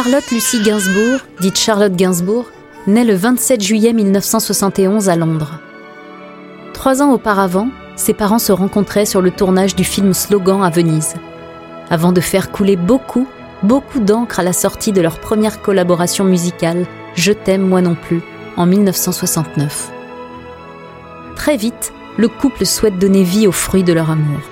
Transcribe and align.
Charlotte 0.00 0.30
Lucie 0.30 0.62
Gainsbourg, 0.62 1.18
dite 1.40 1.58
Charlotte 1.58 1.96
Gainsbourg, 1.96 2.46
naît 2.86 3.02
le 3.02 3.16
27 3.16 3.60
juillet 3.60 3.92
1971 3.92 5.08
à 5.08 5.16
Londres. 5.16 5.58
Trois 6.72 7.02
ans 7.02 7.10
auparavant, 7.10 7.68
ses 7.96 8.14
parents 8.14 8.38
se 8.38 8.52
rencontraient 8.52 9.06
sur 9.06 9.20
le 9.20 9.32
tournage 9.32 9.74
du 9.74 9.82
film 9.82 10.14
Slogan 10.14 10.62
à 10.62 10.70
Venise, 10.70 11.14
avant 11.90 12.12
de 12.12 12.20
faire 12.20 12.52
couler 12.52 12.76
beaucoup, 12.76 13.26
beaucoup 13.64 13.98
d'encre 13.98 14.38
à 14.38 14.44
la 14.44 14.52
sortie 14.52 14.92
de 14.92 15.00
leur 15.00 15.18
première 15.18 15.62
collaboration 15.62 16.24
musicale, 16.24 16.86
Je 17.16 17.32
t'aime 17.32 17.66
moi 17.66 17.80
non 17.80 17.96
plus, 17.96 18.22
en 18.56 18.66
1969. 18.66 19.90
Très 21.34 21.56
vite, 21.56 21.92
le 22.16 22.28
couple 22.28 22.66
souhaite 22.66 23.00
donner 23.00 23.24
vie 23.24 23.48
aux 23.48 23.52
fruits 23.52 23.82
de 23.82 23.94
leur 23.94 24.12
amour. 24.12 24.42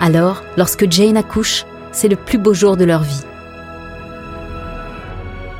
Alors, 0.00 0.42
lorsque 0.56 0.90
Jane 0.90 1.16
accouche, 1.16 1.64
c'est 1.92 2.08
le 2.08 2.16
plus 2.16 2.38
beau 2.38 2.52
jour 2.52 2.76
de 2.76 2.84
leur 2.84 3.04
vie. 3.04 3.22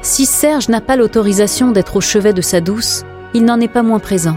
Si 0.06 0.24
Serge 0.24 0.69
n'a 0.69 0.80
pas 0.80 0.95
l'autorisation 0.95 1.73
d'être 1.73 1.96
au 1.96 2.01
chevet 2.01 2.33
de 2.33 2.41
sa 2.41 2.60
douce, 2.60 3.02
il 3.34 3.45
n'en 3.45 3.60
est 3.60 3.66
pas 3.66 3.83
moins 3.83 3.98
présent. 3.98 4.37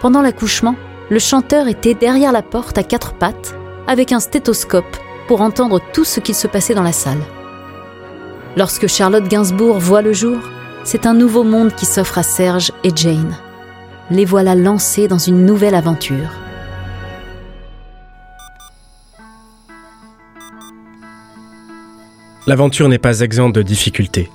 Pendant 0.00 0.22
l'accouchement, 0.22 0.76
le 1.10 1.18
chanteur 1.18 1.66
était 1.66 1.94
derrière 1.94 2.30
la 2.30 2.42
porte 2.42 2.78
à 2.78 2.84
quatre 2.84 3.12
pattes, 3.12 3.56
avec 3.88 4.12
un 4.12 4.20
stéthoscope 4.20 4.96
pour 5.26 5.40
entendre 5.40 5.80
tout 5.92 6.04
ce 6.04 6.20
qu'il 6.20 6.36
se 6.36 6.46
passait 6.46 6.74
dans 6.74 6.84
la 6.84 6.92
salle. 6.92 7.18
Lorsque 8.56 8.86
Charlotte 8.86 9.26
Gainsbourg 9.26 9.80
voit 9.80 10.00
le 10.00 10.12
jour, 10.12 10.38
c'est 10.84 11.06
un 11.06 11.14
nouveau 11.14 11.42
monde 11.42 11.74
qui 11.74 11.84
s'offre 11.84 12.18
à 12.18 12.22
Serge 12.22 12.70
et 12.84 12.92
Jane. 12.94 13.34
Les 14.12 14.24
voilà 14.24 14.54
lancés 14.54 15.08
dans 15.08 15.18
une 15.18 15.44
nouvelle 15.44 15.74
aventure. 15.74 16.30
L'aventure 22.46 22.88
n'est 22.88 22.98
pas 22.98 23.20
exempte 23.20 23.56
de 23.56 23.62
difficultés. 23.62 24.30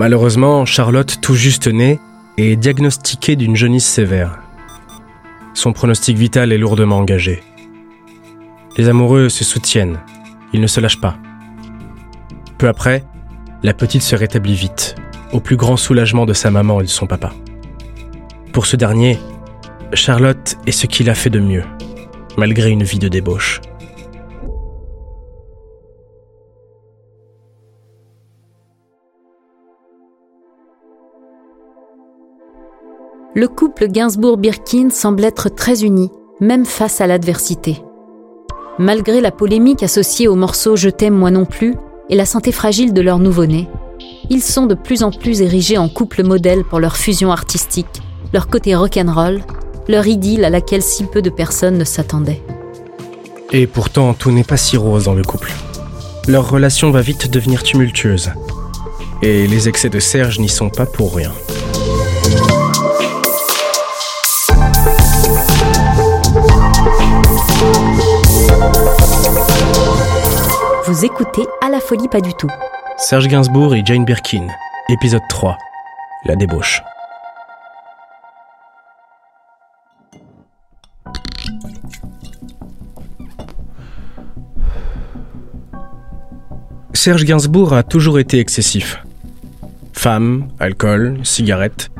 Malheureusement, 0.00 0.64
Charlotte, 0.64 1.18
tout 1.20 1.34
juste 1.34 1.66
née, 1.66 2.00
est 2.38 2.56
diagnostiquée 2.56 3.36
d'une 3.36 3.54
jaunisse 3.54 3.84
sévère. 3.84 4.40
Son 5.52 5.74
pronostic 5.74 6.16
vital 6.16 6.52
est 6.52 6.56
lourdement 6.56 6.96
engagé. 6.96 7.42
Les 8.78 8.88
amoureux 8.88 9.28
se 9.28 9.44
soutiennent, 9.44 10.00
ils 10.54 10.60
ne 10.62 10.66
se 10.66 10.80
lâchent 10.80 11.02
pas. 11.02 11.18
Peu 12.56 12.66
après, 12.66 13.04
la 13.62 13.74
petite 13.74 14.00
se 14.00 14.16
rétablit 14.16 14.54
vite, 14.54 14.94
au 15.32 15.40
plus 15.40 15.56
grand 15.56 15.76
soulagement 15.76 16.24
de 16.24 16.32
sa 16.32 16.50
maman 16.50 16.80
et 16.80 16.84
de 16.84 16.88
son 16.88 17.06
papa. 17.06 17.34
Pour 18.54 18.64
ce 18.64 18.76
dernier, 18.76 19.18
Charlotte 19.92 20.56
est 20.66 20.72
ce 20.72 20.86
qu'il 20.86 21.10
a 21.10 21.14
fait 21.14 21.28
de 21.28 21.40
mieux, 21.40 21.64
malgré 22.38 22.70
une 22.70 22.84
vie 22.84 23.00
de 23.00 23.08
débauche. 23.08 23.60
Le 33.32 33.46
couple 33.46 33.86
Gainsbourg-Birkin 33.86 34.90
semble 34.90 35.24
être 35.24 35.48
très 35.48 35.84
uni, 35.84 36.10
même 36.40 36.66
face 36.66 37.00
à 37.00 37.06
l'adversité. 37.06 37.80
Malgré 38.78 39.20
la 39.20 39.30
polémique 39.30 39.84
associée 39.84 40.26
au 40.26 40.34
morceau 40.34 40.74
Je 40.74 40.88
t'aime 40.88 41.14
moi 41.14 41.30
non 41.30 41.44
plus 41.44 41.76
et 42.08 42.16
la 42.16 42.26
santé 42.26 42.50
fragile 42.50 42.92
de 42.92 43.00
leur 43.00 43.20
nouveau-né, 43.20 43.68
ils 44.30 44.42
sont 44.42 44.66
de 44.66 44.74
plus 44.74 45.04
en 45.04 45.12
plus 45.12 45.42
érigés 45.42 45.78
en 45.78 45.88
couple 45.88 46.24
modèle 46.24 46.64
pour 46.64 46.80
leur 46.80 46.96
fusion 46.96 47.30
artistique, 47.30 48.02
leur 48.32 48.48
côté 48.48 48.74
rock'n'roll, 48.74 49.42
leur 49.88 50.08
idylle 50.08 50.44
à 50.44 50.50
laquelle 50.50 50.82
si 50.82 51.04
peu 51.04 51.22
de 51.22 51.30
personnes 51.30 51.78
ne 51.78 51.84
s'attendaient. 51.84 52.42
Et 53.52 53.68
pourtant, 53.68 54.12
tout 54.12 54.32
n'est 54.32 54.44
pas 54.44 54.56
si 54.56 54.76
rose 54.76 55.04
dans 55.04 55.14
le 55.14 55.22
couple. 55.22 55.52
Leur 56.26 56.50
relation 56.50 56.90
va 56.90 57.00
vite 57.00 57.30
devenir 57.30 57.62
tumultueuse. 57.62 58.32
Et 59.22 59.46
les 59.46 59.68
excès 59.68 59.88
de 59.88 60.00
Serge 60.00 60.40
n'y 60.40 60.48
sont 60.48 60.70
pas 60.70 60.86
pour 60.86 61.14
rien. 61.14 61.32
Vous 70.90 71.04
écoutez 71.04 71.42
À 71.64 71.68
la 71.70 71.78
folie 71.78 72.08
pas 72.08 72.20
du 72.20 72.34
tout. 72.34 72.48
Serge 72.96 73.28
Gainsbourg 73.28 73.76
et 73.76 73.82
Jane 73.84 74.04
Birkin, 74.04 74.48
épisode 74.88 75.22
3. 75.28 75.56
La 76.24 76.34
débauche. 76.34 76.82
Serge 86.92 87.24
Gainsbourg 87.24 87.72
a 87.72 87.84
toujours 87.84 88.18
été 88.18 88.40
excessif. 88.40 89.00
Femme, 89.92 90.48
alcool, 90.58 91.20
cigarette, 91.22 91.90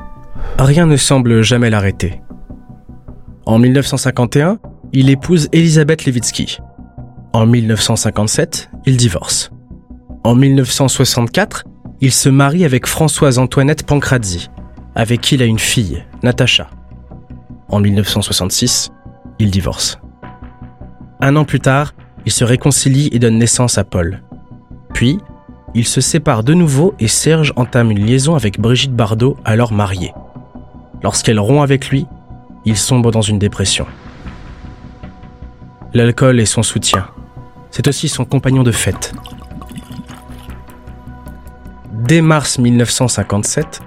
rien 0.58 0.86
ne 0.86 0.96
semble 0.96 1.42
jamais 1.42 1.70
l'arrêter. 1.70 2.20
En 3.46 3.60
1951, 3.60 4.58
il 4.92 5.10
épouse 5.10 5.48
Elisabeth 5.52 6.06
Levitsky. 6.06 6.58
En 7.32 7.46
1957, 7.46 8.70
il 8.86 8.96
divorce. 8.96 9.52
En 10.24 10.34
1964, 10.34 11.64
il 12.00 12.10
se 12.10 12.28
marie 12.28 12.64
avec 12.64 12.88
Françoise 12.88 13.38
Antoinette 13.38 13.86
Pancrazzi, 13.86 14.48
avec 14.96 15.20
qui 15.20 15.36
il 15.36 15.42
a 15.42 15.44
une 15.44 15.60
fille, 15.60 16.04
Natacha. 16.24 16.68
En 17.68 17.78
1966, 17.78 18.90
il 19.38 19.52
divorce. 19.52 20.00
Un 21.20 21.36
an 21.36 21.44
plus 21.44 21.60
tard, 21.60 21.94
il 22.26 22.32
se 22.32 22.42
réconcilie 22.42 23.10
et 23.12 23.20
donne 23.20 23.38
naissance 23.38 23.78
à 23.78 23.84
Paul. 23.84 24.22
Puis, 24.92 25.18
il 25.76 25.86
se 25.86 26.00
sépare 26.00 26.42
de 26.42 26.52
nouveau 26.52 26.94
et 26.98 27.06
Serge 27.06 27.52
entame 27.54 27.92
une 27.92 28.04
liaison 28.04 28.34
avec 28.34 28.58
Brigitte 28.58 28.96
Bardot, 28.96 29.36
alors 29.44 29.72
mariée. 29.72 30.12
Lorsqu'elle 31.04 31.38
rompt 31.38 31.62
avec 31.62 31.90
lui, 31.90 32.06
il 32.64 32.76
sombre 32.76 33.12
dans 33.12 33.22
une 33.22 33.38
dépression. 33.38 33.86
L'alcool 35.94 36.40
est 36.40 36.46
son 36.46 36.64
soutien. 36.64 37.06
C'est 37.70 37.86
aussi 37.88 38.08
son 38.08 38.24
compagnon 38.24 38.62
de 38.62 38.72
fête. 38.72 39.14
Dès 41.92 42.20
mars 42.20 42.58
1957, 42.58 43.82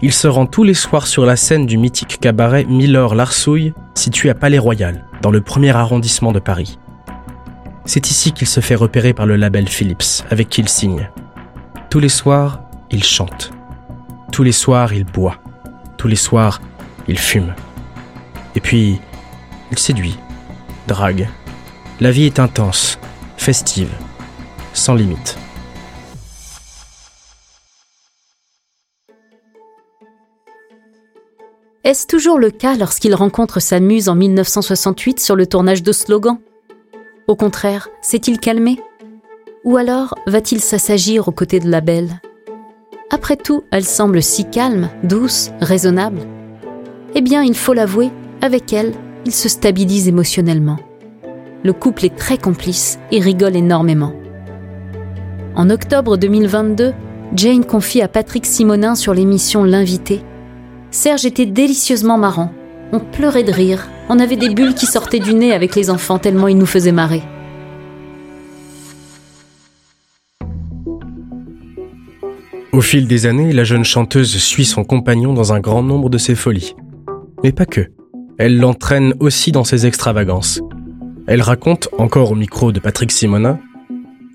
il 0.00 0.12
se 0.12 0.28
rend 0.28 0.46
tous 0.46 0.64
les 0.64 0.74
soirs 0.74 1.06
sur 1.06 1.26
la 1.26 1.36
scène 1.36 1.66
du 1.66 1.76
mythique 1.76 2.18
cabaret 2.20 2.64
Miller 2.64 3.14
Larsouille, 3.14 3.74
situé 3.94 4.30
à 4.30 4.34
Palais 4.34 4.58
Royal, 4.58 5.04
dans 5.22 5.30
le 5.30 5.40
premier 5.40 5.70
arrondissement 5.70 6.32
de 6.32 6.38
Paris. 6.38 6.78
C'est 7.84 8.10
ici 8.10 8.32
qu'il 8.32 8.46
se 8.46 8.60
fait 8.60 8.74
repérer 8.74 9.12
par 9.12 9.26
le 9.26 9.36
label 9.36 9.68
Philips, 9.68 10.24
avec 10.30 10.48
qui 10.48 10.60
il 10.60 10.68
signe. 10.68 11.10
Tous 11.90 12.00
les 12.00 12.08
soirs, 12.08 12.60
il 12.90 13.02
chante. 13.02 13.50
Tous 14.30 14.42
les 14.42 14.52
soirs, 14.52 14.92
il 14.92 15.04
boit. 15.04 15.38
Tous 15.96 16.06
les 16.06 16.16
soirs, 16.16 16.60
il 17.08 17.18
fume. 17.18 17.54
Et 18.54 18.60
puis, 18.60 19.00
il 19.72 19.78
séduit, 19.78 20.18
drague. 20.86 21.28
La 22.00 22.10
vie 22.10 22.24
est 22.24 22.38
intense, 22.38 22.98
festive, 23.48 23.88
sans 24.74 24.94
limite. 24.94 25.38
Est-ce 31.82 32.06
toujours 32.06 32.38
le 32.38 32.50
cas 32.50 32.76
lorsqu'il 32.76 33.14
rencontre 33.14 33.58
sa 33.60 33.80
muse 33.80 34.10
en 34.10 34.16
1968 34.16 35.18
sur 35.18 35.34
le 35.34 35.46
tournage 35.46 35.82
de 35.82 35.92
Slogan? 35.92 36.36
Au 37.26 37.36
contraire, 37.36 37.88
s'est-il 38.02 38.38
calmé? 38.38 38.82
Ou 39.64 39.78
alors 39.78 40.14
va-t-il 40.26 40.60
s'assagir 40.60 41.26
aux 41.26 41.32
côtés 41.32 41.58
de 41.58 41.70
la 41.70 41.80
belle? 41.80 42.20
Après 43.08 43.36
tout, 43.36 43.64
elle 43.70 43.86
semble 43.86 44.22
si 44.22 44.44
calme, 44.44 44.90
douce, 45.04 45.52
raisonnable. 45.62 46.20
Eh 47.14 47.22
bien, 47.22 47.42
il 47.42 47.56
faut 47.56 47.72
l'avouer, 47.72 48.10
avec 48.42 48.74
elle, 48.74 48.92
il 49.24 49.32
se 49.32 49.48
stabilise 49.48 50.06
émotionnellement. 50.06 50.76
Le 51.64 51.72
couple 51.72 52.04
est 52.04 52.16
très 52.16 52.38
complice 52.38 52.98
et 53.10 53.20
rigole 53.20 53.56
énormément. 53.56 54.12
En 55.56 55.70
octobre 55.70 56.16
2022, 56.16 56.92
Jane 57.34 57.64
confie 57.64 58.00
à 58.00 58.06
Patrick 58.06 58.46
Simonin 58.46 58.94
sur 58.94 59.12
l'émission 59.12 59.64
L'invité. 59.64 60.22
Serge 60.92 61.26
était 61.26 61.46
délicieusement 61.46 62.16
marrant. 62.16 62.52
On 62.92 63.00
pleurait 63.00 63.42
de 63.42 63.52
rire. 63.52 63.88
On 64.08 64.20
avait 64.20 64.36
des 64.36 64.50
bulles 64.50 64.74
qui 64.74 64.86
sortaient 64.86 65.18
du 65.18 65.34
nez 65.34 65.52
avec 65.52 65.74
les 65.74 65.90
enfants 65.90 66.18
tellement 66.18 66.48
il 66.48 66.56
nous 66.56 66.64
faisait 66.64 66.92
marrer. 66.92 67.22
Au 72.72 72.80
fil 72.80 73.08
des 73.08 73.26
années, 73.26 73.52
la 73.52 73.64
jeune 73.64 73.84
chanteuse 73.84 74.36
suit 74.36 74.64
son 74.64 74.84
compagnon 74.84 75.32
dans 75.32 75.52
un 75.52 75.58
grand 75.58 75.82
nombre 75.82 76.08
de 76.08 76.18
ses 76.18 76.36
folies. 76.36 76.76
Mais 77.42 77.50
pas 77.50 77.66
que. 77.66 77.88
Elle 78.38 78.60
l'entraîne 78.60 79.14
aussi 79.18 79.50
dans 79.50 79.64
ses 79.64 79.86
extravagances. 79.86 80.60
Elle 81.30 81.42
raconte, 81.42 81.90
encore 81.98 82.32
au 82.32 82.34
micro 82.34 82.72
de 82.72 82.80
Patrick 82.80 83.12
Simonin, 83.12 83.58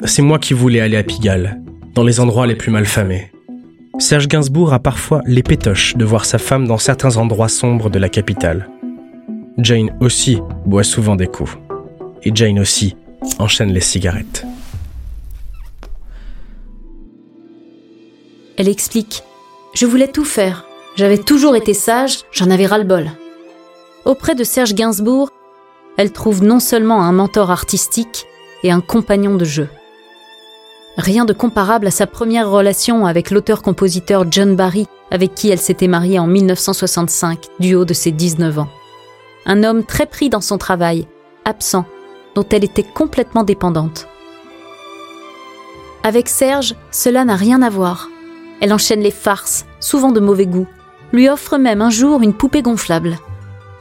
C'est 0.06 0.22
moi 0.22 0.38
qui 0.38 0.54
voulais 0.54 0.80
aller 0.80 0.95
à 0.95 1.01
Pigalle, 1.01 1.60
dans 1.95 2.04
les 2.04 2.19
endroits 2.19 2.45
les 2.45 2.54
plus 2.56 2.69
malfamés. 2.69 3.31
Serge 3.98 4.28
Gainsbourg 4.28 4.74
a 4.74 4.80
parfois 4.80 5.24
les 5.25 5.42
pétoches 5.42 5.98
de 5.98 6.06
voir 6.06 6.25
sa 6.25 6.38
femme 6.38 6.68
dans 6.68 6.78
certains 6.78 7.18
endroits 7.18 7.50
sombres 7.50 7.90
de 7.90 7.98
la 7.98 8.10
capitale. 8.10 8.69
Jane 9.57 9.90
aussi 10.01 10.40
boit 10.68 10.84
souvent 10.84 11.16
des 11.16 11.25
coups. 11.25 11.57
Et 12.22 12.31
Jane 12.31 12.60
aussi 12.60 12.95
enchaîne 13.40 13.74
les 13.74 13.81
cigarettes. 13.81 14.45
Elle 18.56 18.69
explique 18.69 19.24
Je 19.74 19.88
voulais 19.88 20.10
tout 20.10 20.25
faire. 20.25 20.66
J'avais 20.95 21.18
toujours 21.18 21.56
été 21.56 21.74
sage, 21.74 22.19
j'en 22.31 22.51
avais 22.51 22.68
ras-le-bol. 22.68 23.10
Auprès 24.06 24.36
de 24.36 24.44
Serge 24.44 24.75
Gainsbourg, 24.75 25.31
elle 25.98 26.12
trouve 26.12 26.44
non 26.44 26.60
seulement 26.60 27.01
un 27.04 27.12
mentor 27.12 27.51
artistique 27.51 28.25
et 28.63 28.72
un 28.72 28.81
compagnon 28.81 29.36
de 29.36 29.45
jeu. 29.45 29.69
Rien 30.98 31.25
de 31.25 31.34
comparable 31.34 31.88
à 31.88 31.92
sa 31.92 32.07
première 32.07 32.50
relation 32.50 33.06
avec 33.06 33.31
l'auteur-compositeur 33.31 34.25
John 34.30 34.56
Barry, 34.56 34.88
avec 35.12 35.34
qui 35.34 35.50
elle 35.50 35.60
s'était 35.60 35.88
mariée 35.88 36.19
en 36.19 36.28
1965, 36.28 37.40
du 37.60 37.75
haut 37.75 37.86
de 37.86 37.94
ses 37.94 38.12
19 38.12 38.60
ans. 38.60 38.69
Un 39.45 39.63
homme 39.63 39.84
très 39.84 40.06
pris 40.06 40.30
dans 40.30 40.42
son 40.42 40.57
travail, 40.57 41.07
absent, 41.45 41.86
dont 42.36 42.45
elle 42.51 42.63
était 42.63 42.84
complètement 42.84 43.44
dépendante. 43.44 44.07
Avec 46.04 46.30
Serge, 46.30 46.75
cela 46.92 47.25
n'a 47.25 47.36
rien 47.36 47.62
à 47.62 47.69
voir. 47.69 48.10
Elle 48.62 48.74
enchaîne 48.74 49.01
les 49.01 49.12
farces, 49.12 49.66
souvent 49.80 50.12
de 50.12 50.19
mauvais 50.19 50.45
goût, 50.45 50.68
lui 51.12 51.30
offre 51.30 51.57
même 51.57 51.81
un 51.81 51.90
jour 51.90 52.22
une 52.22 52.34
poupée 52.34 52.62
gonflable. 52.62 53.18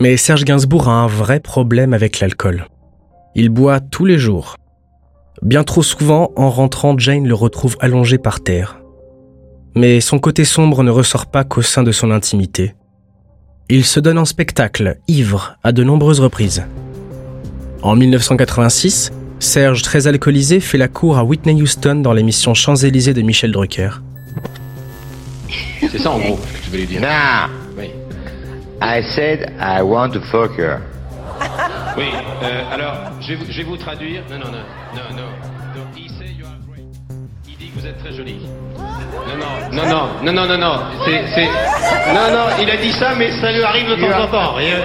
Mais 0.00 0.16
Serge 0.16 0.44
Gainsbourg 0.44 0.88
a 0.88 0.92
un 0.92 1.06
vrai 1.06 1.40
problème 1.40 1.92
avec 1.92 2.20
l'alcool. 2.20 2.66
Il 3.34 3.50
boit 3.50 3.80
tous 3.80 4.04
les 4.04 4.18
jours, 4.18 4.56
Bien 5.42 5.64
trop 5.64 5.82
souvent, 5.82 6.32
en 6.36 6.50
rentrant, 6.50 6.98
Jane 6.98 7.26
le 7.26 7.34
retrouve 7.34 7.76
allongé 7.80 8.18
par 8.18 8.40
terre. 8.40 8.80
Mais 9.74 10.02
son 10.02 10.18
côté 10.18 10.44
sombre 10.44 10.82
ne 10.82 10.90
ressort 10.90 11.30
pas 11.30 11.44
qu'au 11.44 11.62
sein 11.62 11.82
de 11.82 11.92
son 11.92 12.10
intimité. 12.10 12.74
Il 13.70 13.86
se 13.86 14.00
donne 14.00 14.18
en 14.18 14.26
spectacle, 14.26 14.98
ivre, 15.08 15.56
à 15.62 15.72
de 15.72 15.82
nombreuses 15.82 16.20
reprises. 16.20 16.64
En 17.82 17.96
1986, 17.96 19.12
Serge, 19.38 19.80
très 19.80 20.06
alcoolisé, 20.06 20.60
fait 20.60 20.76
la 20.76 20.88
cour 20.88 21.16
à 21.16 21.24
Whitney 21.24 21.62
Houston 21.62 21.96
dans 21.96 22.12
l'émission 22.12 22.52
Champs-Élysées 22.52 23.14
de 23.14 23.22
Michel 23.22 23.52
Drucker. 23.52 24.02
C'est 25.80 25.98
ça 25.98 26.10
en 26.10 26.18
gros 26.18 26.36
que 26.36 26.64
tu 26.64 26.70
voulais 26.70 26.84
dire. 26.84 27.00
I 28.82 29.02
said 29.14 29.52
I 29.60 29.82
want 29.82 30.10
to 30.12 30.20
fuck 30.30 30.56
her. 30.58 30.78
Oui, 31.96 32.04
euh, 32.42 32.74
alors, 32.74 32.94
je 33.20 33.28
vais, 33.28 33.34
vous, 33.36 33.44
je 33.50 33.56
vais 33.58 33.64
vous 33.64 33.76
traduire. 33.76 34.22
Non, 34.30 34.38
non, 34.38 34.50
non, 34.52 34.58
non, 34.94 35.16
non. 35.16 35.28
Donc, 35.74 35.96
he 35.96 36.08
say 36.08 36.32
you 36.38 36.44
are 36.46 36.56
great. 36.70 36.84
Il 37.48 37.56
dit 37.58 37.68
que 37.70 37.78
vous 37.80 37.86
êtes 37.86 37.98
très 37.98 38.12
jolie. 38.12 38.38
Non, 38.78 39.82
non, 39.82 39.84
non, 39.84 40.08
non, 40.22 40.32
non, 40.32 40.32
non, 40.32 40.46
non, 40.46 40.58
non. 40.58 40.80
C'est. 41.04 41.44
Non, 42.14 42.30
non, 42.32 42.46
il 42.62 42.70
a 42.70 42.76
dit 42.76 42.92
ça, 42.92 43.14
mais 43.18 43.30
ça 43.40 43.52
lui 43.52 43.62
arrive 43.62 43.88
de 43.88 43.96
temps 43.96 44.22
en 44.22 44.26
temps. 44.28 44.58
Et, 44.58 44.72
euh, 44.72 44.78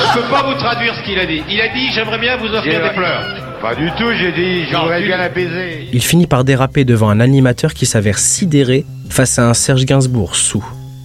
je 0.00 0.18
peux 0.20 0.28
pas 0.28 0.42
vous 0.42 0.54
traduire 0.58 0.94
ce 0.96 1.02
qu'il 1.04 1.18
a 1.18 1.26
dit. 1.26 1.42
Il 1.48 1.60
a 1.60 1.68
dit, 1.68 1.90
j'aimerais 1.92 2.18
bien 2.18 2.36
vous 2.36 2.46
offrir 2.48 2.82
des 2.82 2.90
fleurs. 2.94 3.24
Pas 3.62 3.74
du 3.74 3.90
tout, 3.98 4.12
j'ai 4.12 4.32
dit, 4.32 4.66
je 4.66 4.72
Non, 4.72 4.82
voudrais 4.82 5.00
tu- 5.00 5.06
bien 5.06 5.16
l'apaiser. 5.16 5.88
Il 5.92 6.02
finit 6.02 6.26
par 6.26 6.44
déraper 6.44 6.84
devant 6.84 7.08
un 7.10 7.20
animateur 7.20 7.74
qui 7.74 7.86
s'avère 7.86 8.18
sidéré 8.18 8.84
face 9.08 9.38
à 9.38 9.48
un 9.48 9.54
Serge 9.54 9.84
Gainsbourg 9.84 10.36
sous, 10.36 10.64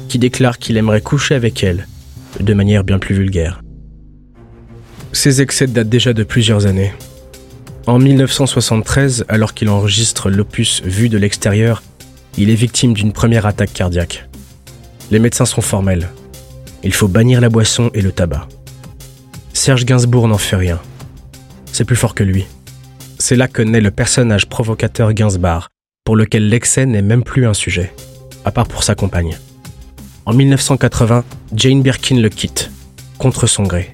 qui 0.09 0.19
déclare 0.19 0.59
qu'il 0.59 0.77
aimerait 0.77 1.01
coucher 1.01 1.33
avec 1.33 1.63
elle, 1.63 1.87
de 2.39 2.53
manière 2.53 2.83
bien 2.83 2.99
plus 2.99 3.15
vulgaire. 3.15 3.61
Ces 5.11 5.41
excès 5.41 5.67
datent 5.67 5.89
déjà 5.89 6.13
de 6.13 6.23
plusieurs 6.23 6.65
années. 6.65 6.91
En 7.85 7.99
1973, 7.99 9.25
alors 9.27 9.53
qu'il 9.53 9.69
enregistre 9.69 10.29
l'opus 10.29 10.81
Vu 10.83 11.09
de 11.09 11.17
l'extérieur, 11.17 11.83
il 12.37 12.49
est 12.49 12.55
victime 12.55 12.93
d'une 12.93 13.13
première 13.13 13.45
attaque 13.45 13.73
cardiaque. 13.73 14.27
Les 15.11 15.19
médecins 15.19 15.45
sont 15.45 15.61
formels. 15.61 16.09
Il 16.83 16.93
faut 16.93 17.07
bannir 17.07 17.41
la 17.41 17.49
boisson 17.49 17.91
et 17.93 18.01
le 18.01 18.11
tabac. 18.11 18.47
Serge 19.53 19.85
Gainsbourg 19.85 20.27
n'en 20.27 20.37
fait 20.37 20.55
rien. 20.55 20.79
C'est 21.71 21.85
plus 21.85 21.95
fort 21.95 22.15
que 22.15 22.23
lui. 22.23 22.45
C'est 23.19 23.35
là 23.35 23.47
que 23.47 23.61
naît 23.61 23.81
le 23.81 23.91
personnage 23.91 24.47
provocateur 24.47 25.13
Gainsbar, 25.13 25.69
pour 26.03 26.15
lequel 26.15 26.49
l'excès 26.49 26.85
n'est 26.85 27.01
même 27.01 27.23
plus 27.23 27.45
un 27.45 27.53
sujet, 27.53 27.93
à 28.45 28.51
part 28.51 28.67
pour 28.67 28.83
sa 28.83 28.95
compagne. 28.95 29.37
En 30.25 30.31
1980, 30.31 31.25
Jane 31.53 31.81
Birkin 31.81 32.21
le 32.21 32.29
quitte, 32.29 32.71
contre 33.17 33.45
son 33.45 33.63
gré. 33.63 33.93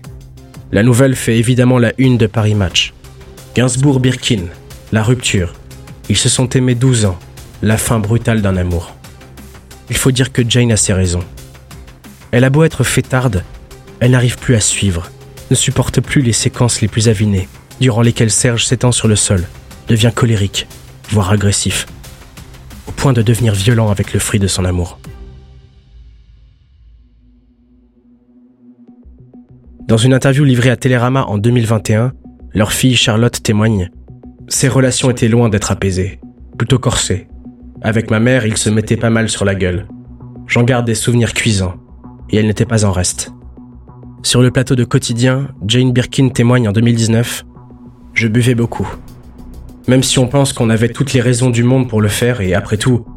La 0.72 0.84
nouvelle 0.84 1.16
fait 1.16 1.40
évidemment 1.40 1.80
la 1.80 1.92
une 1.98 2.20
de 2.20 2.28
Paris 2.28 2.54
Match. 2.54 2.94
Gainsbourg-Birkin, 3.56 4.44
la 4.92 5.02
rupture. 5.02 5.56
Ils 6.08 6.18
se 6.18 6.30
sont 6.30 6.48
aimés 6.50 6.76
12 6.76 7.06
ans, 7.06 7.18
la 7.64 7.78
fin 7.78 7.98
brutale 7.98 8.44
d'un 8.44 8.58
amour. 8.58 8.94
Il 9.90 9.98
faut 9.98 10.12
dire 10.12 10.32
que 10.32 10.48
Jane 10.48 10.72
a 10.72 10.78
ses 10.78 10.94
raisons. 10.94 11.24
Elle 12.30 12.44
a 12.44 12.52
beau 12.52 12.64
être 12.64 12.84
fêtarde, 12.84 13.44
elle 14.00 14.12
n'arrive 14.12 14.38
plus 14.38 14.54
à 14.54 14.62
suivre, 14.62 15.10
ne 15.50 15.56
supporte 15.56 16.00
plus 16.00 16.22
les 16.22 16.34
séquences 16.34 16.82
les 16.82 16.88
plus 16.88 17.10
avinées, 17.10 17.50
durant 17.82 18.04
lesquelles 18.04 18.30
Serge 18.30 18.68
s'étend 18.68 18.92
sur 18.92 19.08
le 19.08 19.16
sol, 19.16 19.48
devient 19.88 20.12
colérique, 20.14 20.68
voire 21.10 21.32
agressif, 21.32 21.88
au 22.88 22.92
point 22.92 23.14
de 23.14 23.24
devenir 23.24 23.56
violent 23.56 23.90
avec 23.90 24.14
le 24.14 24.20
fruit 24.20 24.40
de 24.40 24.48
son 24.48 24.64
amour. 24.64 25.00
Dans 29.90 29.98
une 29.98 30.14
interview 30.14 30.44
livrée 30.44 30.70
à 30.70 30.76
Télérama 30.76 31.24
en 31.24 31.40
2021, 31.40 32.14
leur 32.54 32.74
fille 32.74 32.96
Charlotte 32.96 33.42
témoigne 33.42 33.90
Ses 34.48 34.68
relations 34.68 35.10
étaient 35.10 35.28
loin 35.28 35.50
d'être 35.50 35.72
apaisées, 35.72 36.20
plutôt 36.60 36.78
corsées. 36.78 37.28
Avec 37.82 38.12
ma 38.12 38.20
mère, 38.20 38.46
il 38.46 38.56
se 38.56 38.70
mettait 38.70 38.98
pas 38.98 39.10
mal 39.10 39.30
sur 39.30 39.46
la 39.46 39.56
gueule. 39.56 39.88
J'en 40.46 40.62
garde 40.62 40.86
des 40.86 40.94
souvenirs 40.94 41.34
cuisants, 41.34 41.74
et 42.30 42.38
elle 42.38 42.46
n'était 42.46 42.68
pas 42.68 42.86
en 42.86 42.92
reste. 42.92 43.32
Sur 44.22 44.44
le 44.44 44.52
plateau 44.52 44.76
de 44.76 44.84
Quotidien, 44.84 45.48
Jane 45.66 45.92
Birkin 45.92 46.30
témoigne 46.30 46.70
en 46.70 46.72
2019 46.72 47.44
Je 48.14 48.28
buvais 48.28 48.54
beaucoup. 48.54 48.88
Même 49.88 50.04
si 50.04 50.20
on 50.20 50.28
pense 50.28 50.54
qu'on 50.54 50.70
avait 50.70 50.90
toutes 50.90 51.14
les 51.14 51.22
raisons 51.22 51.50
du 51.50 51.64
monde 51.64 51.90
pour 51.90 52.00
le 52.00 52.10
faire, 52.10 52.42
et 52.42 52.54
après 52.54 52.78
tout, 52.78 53.08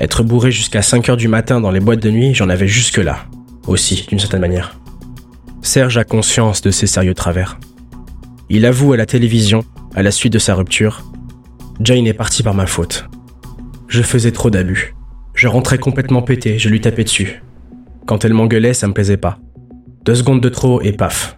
être 0.00 0.24
bourré 0.24 0.50
jusqu'à 0.50 0.82
5 0.82 1.10
heures 1.10 1.16
du 1.16 1.28
matin 1.28 1.60
dans 1.60 1.70
les 1.70 1.78
boîtes 1.78 2.02
de 2.02 2.10
nuit, 2.10 2.34
j'en 2.34 2.48
avais 2.48 2.66
jusque-là. 2.66 3.26
Aussi, 3.68 4.04
d'une 4.08 4.18
certaine 4.18 4.40
manière. 4.40 4.80
Serge 5.62 5.98
a 5.98 6.04
conscience 6.04 6.62
de 6.62 6.70
ses 6.70 6.86
sérieux 6.86 7.14
travers. 7.14 7.58
Il 8.48 8.64
avoue 8.64 8.92
à 8.92 8.96
la 8.96 9.06
télévision, 9.06 9.64
à 9.94 10.02
la 10.02 10.10
suite 10.10 10.32
de 10.32 10.38
sa 10.38 10.54
rupture, 10.54 11.04
Jane 11.80 12.08
est 12.08 12.12
partie 12.12 12.42
par 12.42 12.54
ma 12.54 12.66
faute. 12.66 13.06
Je 13.86 14.02
faisais 14.02 14.32
trop 14.32 14.50
d'abus. 14.50 14.94
Je 15.34 15.46
rentrais 15.46 15.78
complètement 15.78 16.22
pété, 16.22 16.58
je 16.58 16.68
lui 16.68 16.80
tapais 16.80 17.04
dessus. 17.04 17.42
Quand 18.06 18.24
elle 18.24 18.34
m'engueulait, 18.34 18.74
ça 18.74 18.88
me 18.88 18.92
plaisait 18.92 19.16
pas. 19.16 19.38
Deux 20.04 20.16
secondes 20.16 20.40
de 20.40 20.48
trop 20.48 20.82
et 20.82 20.92
paf. 20.92 21.36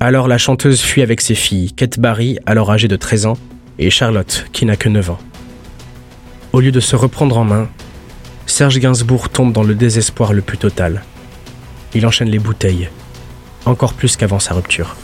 Alors 0.00 0.26
la 0.26 0.38
chanteuse 0.38 0.80
fuit 0.80 1.02
avec 1.02 1.20
ses 1.20 1.36
filles, 1.36 1.72
Kate 1.72 2.00
Barry, 2.00 2.38
alors 2.44 2.72
âgée 2.72 2.88
de 2.88 2.96
13 2.96 3.26
ans, 3.26 3.38
et 3.78 3.88
Charlotte, 3.88 4.46
qui 4.52 4.66
n'a 4.66 4.76
que 4.76 4.88
9 4.88 5.10
ans. 5.10 5.18
Au 6.52 6.60
lieu 6.60 6.72
de 6.72 6.80
se 6.80 6.96
reprendre 6.96 7.38
en 7.38 7.44
main, 7.44 7.68
Serge 8.46 8.78
Gainsbourg 8.80 9.28
tombe 9.28 9.52
dans 9.52 9.62
le 9.62 9.74
désespoir 9.74 10.32
le 10.32 10.42
plus 10.42 10.58
total. 10.58 11.04
Il 11.94 12.04
enchaîne 12.04 12.30
les 12.30 12.38
bouteilles, 12.38 12.88
encore 13.66 13.94
plus 13.94 14.16
qu'avant 14.16 14.38
sa 14.38 14.54
rupture. 14.54 14.96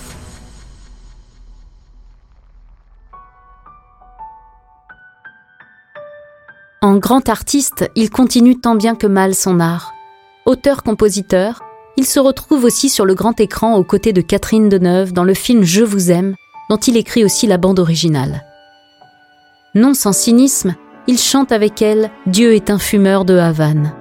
En 6.80 6.96
grand 6.96 7.28
artiste, 7.28 7.88
il 7.94 8.10
continue 8.10 8.58
tant 8.58 8.74
bien 8.74 8.96
que 8.96 9.06
mal 9.06 9.34
son 9.34 9.60
art. 9.60 9.92
Auteur-compositeur, 10.46 11.60
il 11.96 12.04
se 12.04 12.18
retrouve 12.18 12.64
aussi 12.64 12.88
sur 12.88 13.04
le 13.04 13.14
grand 13.14 13.38
écran 13.38 13.76
aux 13.76 13.84
côtés 13.84 14.12
de 14.12 14.20
Catherine 14.20 14.68
Deneuve 14.68 15.12
dans 15.12 15.22
le 15.22 15.34
film 15.34 15.62
Je 15.62 15.84
vous 15.84 16.10
aime, 16.10 16.34
dont 16.68 16.78
il 16.78 16.96
écrit 16.96 17.24
aussi 17.24 17.46
la 17.46 17.58
bande 17.58 17.78
originale. 17.78 18.44
Non 19.74 19.94
sans 19.94 20.12
cynisme, 20.12 20.74
il 21.06 21.18
chante 21.18 21.52
avec 21.52 21.82
elle 21.82 22.10
Dieu 22.26 22.54
est 22.54 22.70
un 22.70 22.78
fumeur 22.78 23.24
de 23.24 23.36
Havane. 23.36 23.94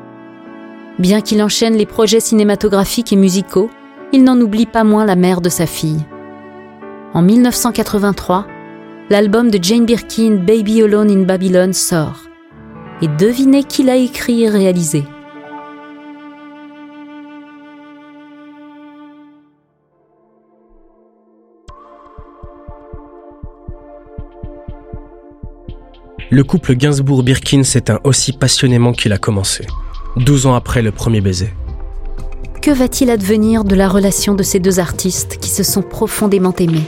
Bien 0.98 1.22
qu'il 1.22 1.42
enchaîne 1.44 1.76
les 1.76 1.86
projets 1.86 2.20
cinématographiques 2.20 3.14
et 3.14 3.16
musicaux, 3.16 3.70
il 4.14 4.24
n'en 4.24 4.40
oublie 4.40 4.66
pas 4.66 4.84
moins 4.84 5.06
la 5.06 5.16
mère 5.16 5.42
de 5.42 5.50
sa 5.50 5.66
fille. 5.66 6.06
En 7.14 7.22
1983, 7.22 8.46
l'album 9.10 9.52
de 9.52 9.60
Jane 9.62 9.86
Birkin 9.86 10.36
Baby 10.36 10.84
Alone 10.84 11.12
in 11.12 11.24
Babylon 11.24 11.74
sort. 11.74 12.20
Et 13.02 13.08
devinez 13.08 13.64
qui 13.64 13.84
l'a 13.84 13.96
écrit 13.96 14.44
et 14.44 14.50
réalisé. 14.50 15.04
le 26.32 26.46
couple 26.46 26.76
Gainsbourg-Birkin 26.76 27.64
s'éteint 27.64 28.00
aussi 28.06 28.32
passionnément 28.32 28.94
qu'il 28.94 29.12
a 29.12 29.18
commencé, 29.18 29.68
12 30.16 30.46
ans 30.46 30.56
après 30.56 30.82
le 30.82 30.92
premier 30.92 31.20
baiser. 31.20 31.54
Que 32.62 32.70
va-t-il 32.70 33.10
advenir 33.10 33.64
de 33.64 33.74
la 33.74 33.90
relation 33.90 34.36
de 34.36 34.44
ces 34.44 34.60
deux 34.60 34.80
artistes 34.80 35.38
qui 35.38 35.50
se 35.50 35.64
sont 35.64 35.82
profondément 35.82 36.54
aimés? 36.60 36.84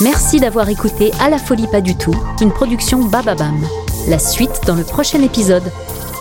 Merci 0.00 0.40
d'avoir 0.40 0.68
écouté 0.70 1.12
À 1.20 1.30
la 1.30 1.38
folie 1.38 1.68
pas 1.68 1.80
du 1.80 1.96
tout, 1.96 2.14
une 2.40 2.50
production 2.50 3.04
Bababam. 3.04 3.64
La 4.08 4.18
suite 4.18 4.62
dans 4.66 4.74
le 4.74 4.82
prochain 4.82 5.22
épisode. 5.22 5.70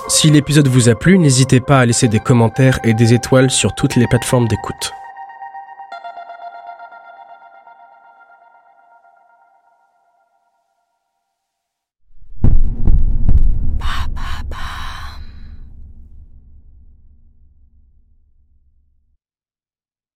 Si 0.09 0.29
l'épisode 0.29 0.67
vous 0.67 0.89
a 0.89 0.95
plu, 0.95 1.17
n'hésitez 1.17 1.59
pas 1.59 1.79
à 1.79 1.85
laisser 1.87 2.07
des 2.07 2.19
commentaires 2.19 2.79
et 2.83 2.93
des 2.93 3.15
étoiles 3.15 3.49
sur 3.49 3.73
toutes 3.73 3.95
les 3.95 4.05
plateformes 4.05 4.47
d'écoute. 4.47 4.93